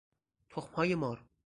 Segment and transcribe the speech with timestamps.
[0.49, 1.25] تخمهای مار